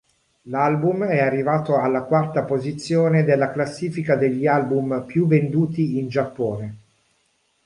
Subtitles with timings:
[0.45, 6.77] L'album è arrivato alla quarta posizione della classifica degli album più venduti in Giappone.